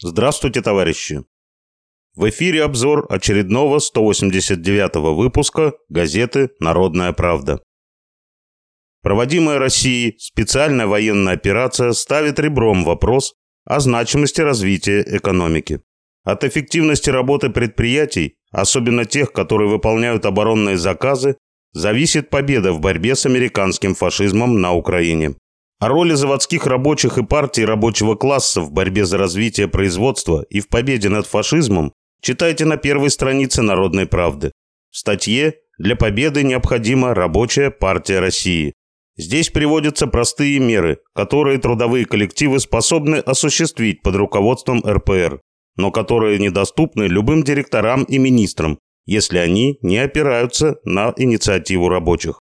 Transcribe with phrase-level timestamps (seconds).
[0.00, 1.24] Здравствуйте, товарищи!
[2.14, 7.60] В эфире обзор очередного 189-го выпуска газеты «Народная правда».
[9.02, 13.34] Проводимая Россией специальная военная операция ставит ребром вопрос
[13.64, 15.80] о значимости развития экономики.
[16.22, 21.38] От эффективности работы предприятий, особенно тех, которые выполняют оборонные заказы,
[21.72, 25.34] зависит победа в борьбе с американским фашизмом на Украине.
[25.80, 30.68] О роли заводских рабочих и партий рабочего класса в борьбе за развитие производства и в
[30.68, 34.50] победе над фашизмом читайте на первой странице «Народной правды».
[34.90, 38.74] В статье «Для победы необходима рабочая партия России».
[39.16, 45.40] Здесь приводятся простые меры, которые трудовые коллективы способны осуществить под руководством РПР,
[45.76, 52.40] но которые недоступны любым директорам и министрам, если они не опираются на инициативу рабочих.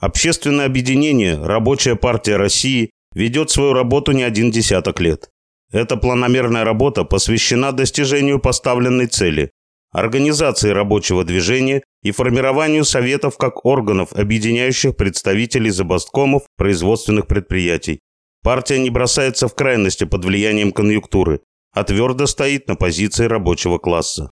[0.00, 5.28] Общественное объединение «Рабочая партия России» ведет свою работу не один десяток лет.
[5.70, 9.50] Эта планомерная работа посвящена достижению поставленной цели–
[9.92, 18.00] организации рабочего движения и формированию советов как органов, объединяющих представителей забасткомов производственных предприятий.
[18.42, 21.40] Партия не бросается в крайности под влиянием конъюнктуры,
[21.74, 24.30] а твердо стоит на позиции рабочего класса.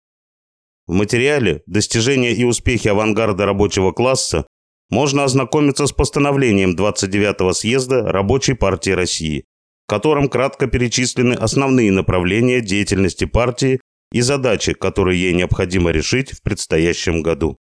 [0.86, 4.46] В материале «Достижения и успехи авангарда рабочего класса»
[4.90, 9.46] можно ознакомиться с постановлением 29-го съезда Рабочей партии России,
[9.86, 13.80] в котором кратко перечислены основные направления деятельности партии
[14.12, 17.58] и задачи, которые ей необходимо решить в предстоящем году.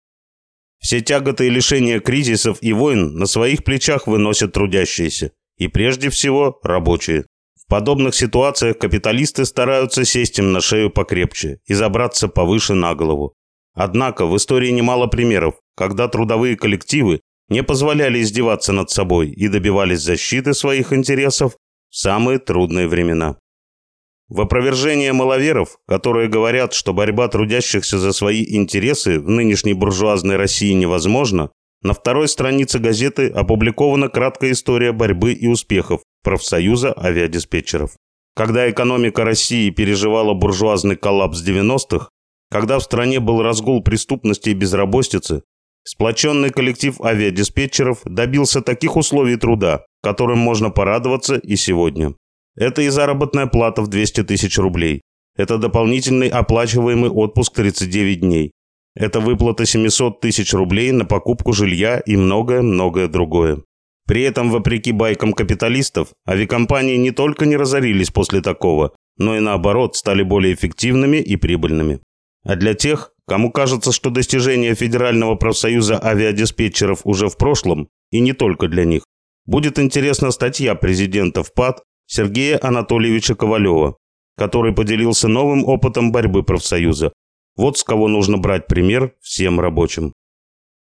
[0.80, 6.58] Все тяготы и лишения кризисов и войн на своих плечах выносят трудящиеся, и прежде всего
[6.62, 7.26] рабочие.
[7.60, 13.34] В подобных ситуациях капиталисты стараются сесть им на шею покрепче и забраться повыше на голову.
[13.74, 20.00] Однако в истории немало примеров, когда трудовые коллективы не позволяли издеваться над собой и добивались
[20.00, 21.56] защиты своих интересов
[21.88, 23.36] в самые трудные времена.
[24.28, 30.72] В опровержение маловеров, которые говорят, что борьба трудящихся за свои интересы в нынешней буржуазной России
[30.72, 31.50] невозможна,
[31.82, 37.92] на второй странице газеты опубликована краткая история борьбы и успехов профсоюза авиадиспетчеров.
[38.34, 42.08] Когда экономика России переживала буржуазный коллапс 90-х,
[42.50, 45.42] когда в стране был разгул преступности и безработицы,
[45.88, 52.14] сплоченный коллектив авиадиспетчеров добился таких условий труда, которым можно порадоваться и сегодня.
[52.56, 55.00] Это и заработная плата в 200 тысяч рублей.
[55.36, 58.52] Это дополнительный оплачиваемый отпуск 39 дней.
[58.94, 63.62] Это выплата 700 тысяч рублей на покупку жилья и многое-многое другое.
[64.06, 69.96] При этом, вопреки байкам капиталистов, авиакомпании не только не разорились после такого, но и наоборот
[69.96, 72.00] стали более эффективными и прибыльными.
[72.44, 78.32] А для тех, кому кажется, что достижение Федерального профсоюза авиадиспетчеров уже в прошлом, и не
[78.32, 79.04] только для них,
[79.44, 83.98] будет интересна статья президента ВПАД Сергея Анатольевича Ковалева,
[84.36, 87.12] который поделился новым опытом борьбы профсоюза.
[87.54, 90.14] Вот с кого нужно брать пример всем рабочим.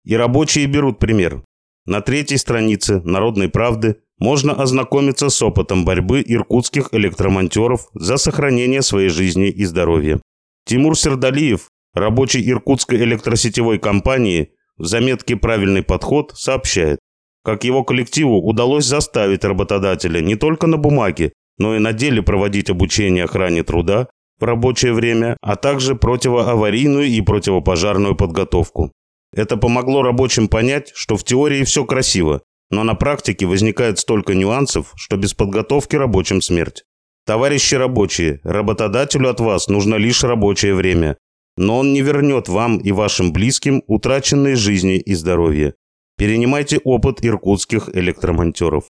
[0.06, 1.44] И рабочие берут пример.
[1.86, 9.10] На третьей странице «Народной правды» можно ознакомиться с опытом борьбы иркутских электромонтеров за сохранение своей
[9.10, 10.20] жизни и здоровья.
[10.66, 17.00] Тимур Сердалиев, рабочий Иркутской электросетевой компании, в заметке «Правильный подход» сообщает,
[17.44, 22.70] как его коллективу удалось заставить работодателя не только на бумаге, но и на деле проводить
[22.70, 24.08] обучение охране труда
[24.40, 28.92] в рабочее время, а также противоаварийную и противопожарную подготовку.
[29.34, 34.94] Это помогло рабочим понять, что в теории все красиво, но на практике возникает столько нюансов,
[34.96, 36.84] что без подготовки рабочим смерть.
[37.26, 41.18] Товарищи рабочие, работодателю от вас нужно лишь рабочее время,
[41.60, 45.74] но он не вернет вам и вашим близким утраченные жизни и здоровье.
[46.18, 48.86] Перенимайте опыт иркутских электромонтеров.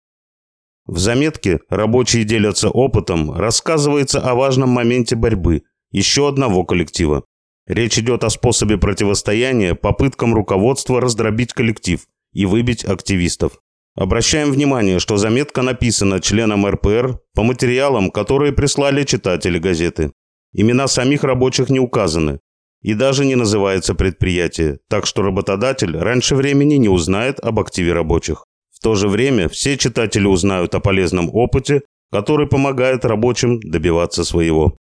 [0.85, 5.63] В заметке «Рабочие делятся опытом» рассказывается о важном моменте борьбы
[5.93, 7.25] еще одного коллектива.
[7.67, 13.63] Речь идет о способе противостояния попыткам руководства раздробить коллектив и выбить активистов.
[13.95, 20.13] Обращаем внимание, что заметка написана членом РПР по материалам, которые прислали читатели газеты.
[20.53, 22.41] Имена самих рабочих не указаны.
[22.89, 28.47] И даже не называется предприятие, так что работодатель раньше времени не узнает об активе рабочих.
[28.71, 34.79] В то же время все читатели узнают о полезном опыте, который помогает рабочим добиваться своего.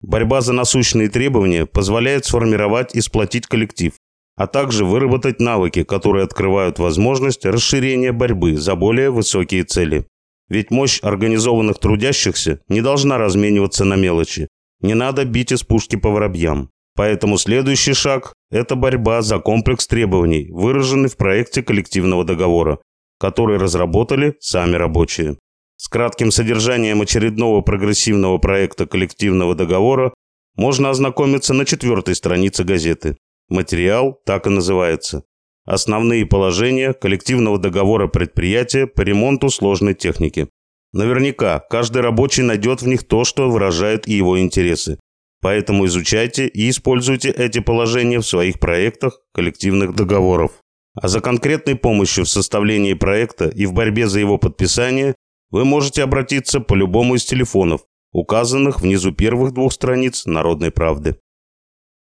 [0.00, 3.92] Борьба за насущные требования позволяет сформировать и сплотить коллектив,
[4.34, 10.08] а также выработать навыки, которые открывают возможность расширения борьбы за более высокие цели.
[10.48, 14.48] Ведь мощь организованных трудящихся не должна размениваться на мелочи.
[14.80, 16.71] Не надо бить из пушки по воробьям.
[16.94, 22.78] Поэтому следующий шаг– это борьба за комплекс требований, выраженный в проекте коллективного договора,
[23.18, 25.36] который разработали сами рабочие.
[25.76, 30.14] с кратким содержанием очередного прогрессивного проекта коллективного договора
[30.54, 33.16] можно ознакомиться на четвертой странице газеты.
[33.48, 35.24] Материал так и называется.
[35.64, 40.48] Основные положения коллективного договора предприятия по ремонту сложной техники.
[40.92, 44.98] Наверняка каждый рабочий найдет в них то, что выражает его интересы.
[45.42, 50.52] Поэтому изучайте и используйте эти положения в своих проектах коллективных договоров.
[50.94, 55.16] А за конкретной помощью в составлении проекта и в борьбе за его подписание
[55.50, 57.80] вы можете обратиться по любому из телефонов,
[58.12, 61.16] указанных внизу первых двух страниц «Народной правды».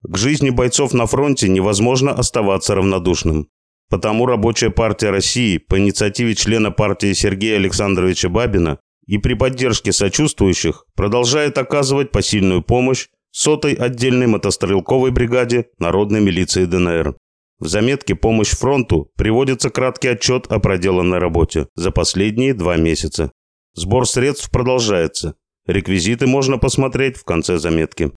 [0.05, 3.49] К жизни бойцов на фронте невозможно оставаться равнодушным.
[3.91, 10.87] Потому Рабочая партия России по инициативе члена партии Сергея Александровича Бабина и при поддержке сочувствующих
[10.95, 17.17] продолжает оказывать посильную помощь сотой отдельной мотострелковой бригаде Народной милиции ДНР.
[17.59, 23.33] В заметке «Помощь фронту» приводится краткий отчет о проделанной работе за последние два месяца.
[23.75, 25.35] Сбор средств продолжается.
[25.67, 28.13] Реквизиты можно посмотреть в конце заметки.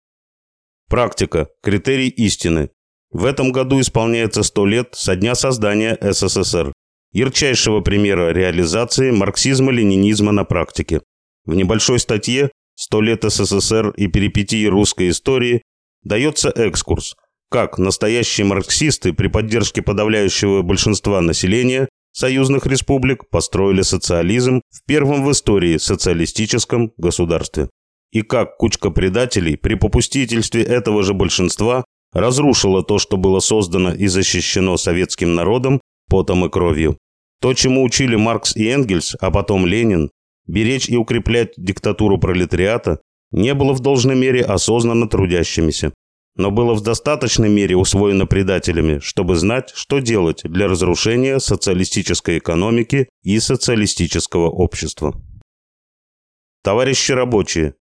[0.88, 1.48] Практика.
[1.64, 2.70] Критерий истины.
[3.10, 6.74] В этом году исполняется 100 лет со дня создания СССР.
[7.12, 11.02] Ярчайшего примера реализации марксизма-ленинизма на практике.
[11.46, 15.64] В небольшой статье «100 лет СССР и перипетии русской истории»
[16.04, 17.16] дается экскурс,
[17.50, 25.32] как настоящие марксисты при поддержке подавляющего большинства населения союзных республик построили социализм в первом в
[25.32, 27.70] истории социалистическом государстве.
[28.12, 34.08] И как кучка предателей при попустительстве этого же большинства разрушила то, что было создано и
[34.08, 36.98] защищено советским народом потом и кровью.
[37.42, 40.10] То, чему учили Маркс и Энгельс, а потом Ленин,
[40.48, 43.00] беречь и укреплять диктатуру пролетариата,
[43.32, 45.92] не было в должной мере осознанно трудящимися
[46.38, 53.10] но было в достаточной мере усвоено предателями, чтобы знать, что делать для разрушения социалистической экономики
[53.24, 55.20] и социалистического общества.
[56.64, 57.74] Товарищи рабочие,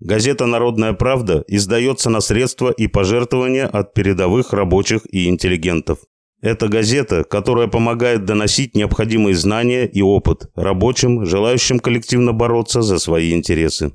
[0.00, 5.98] газета «Народная правда» издается на средства и пожертвования от передовых рабочих и интеллигентов.
[6.42, 13.32] Это газета, которая помогает доносить необходимые знания и опыт рабочим, желающим коллективно бороться за свои
[13.32, 13.92] интересы.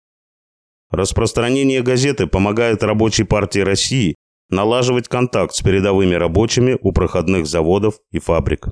[0.90, 4.16] Распространение газеты помогает рабочей партии России
[4.50, 8.68] налаживать контакт с передовыми рабочими у проходных заводов и фабрик.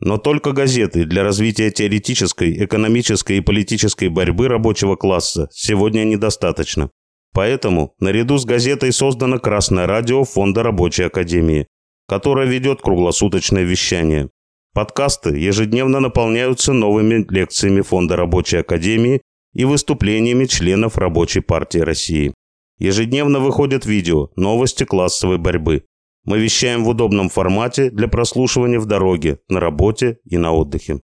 [0.00, 6.90] Но только газеты для развития теоретической, экономической и политической борьбы рабочего класса сегодня недостаточно.
[7.32, 11.66] Поэтому наряду с газетой создано Красное радио Фонда Рабочей Академии,
[12.06, 14.30] которое ведет круглосуточное вещание.
[14.72, 19.22] Подкасты ежедневно наполняются новыми лекциями Фонда Рабочей Академии
[19.52, 22.34] и выступлениями членов Рабочей партии России.
[22.78, 25.84] Ежедневно выходят видео «Новости классовой борьбы».
[26.24, 31.00] Мы вещаем в удобном формате для прослушивания в дороге, на работе и на отдыхе.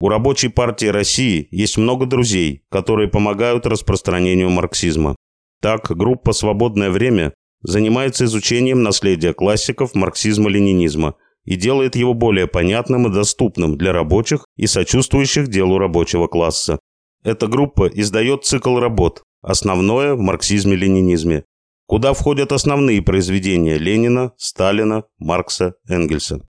[0.00, 5.16] У Рабочей партии России есть много друзей, которые помогают распространению марксизма.
[5.60, 11.14] Так, группа «Свободное время» занимается изучением наследия классиков марксизма-ленинизма
[11.44, 16.78] и делает его более понятным и доступным для рабочих и сочувствующих делу рабочего класса.
[17.24, 21.44] Эта группа издает цикл работ «Основное в марксизме-ленинизме»,
[21.86, 26.46] куда входят основные произведения Ленина, Сталина, Маркса, Энгельса.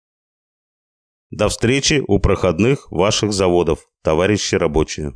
[1.31, 5.11] До встречи у проходных ваших заводов, товарищи рабочие.